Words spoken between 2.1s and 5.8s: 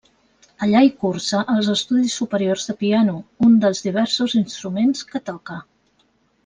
superiors de piano, un dels diversos instruments que toca.